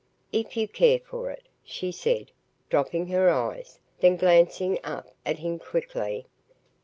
"If 0.33 0.57
you 0.57 0.67
care 0.67 0.97
for 0.97 1.29
it," 1.29 1.43
she 1.63 1.91
said, 1.91 2.31
dropping 2.71 3.05
her 3.09 3.29
eyes, 3.29 3.79
then 3.99 4.15
glancing 4.17 4.79
up 4.83 5.09
at 5.27 5.37
him 5.37 5.59
quickly. 5.59 6.25